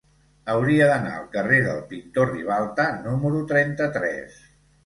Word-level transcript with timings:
Hauria 0.53 0.87
d'anar 0.91 1.11
al 1.17 1.27
carrer 1.35 1.59
del 1.67 1.83
Pintor 1.91 2.31
Ribalta 2.33 2.89
número 3.07 3.43
trenta-tres. 3.53 4.43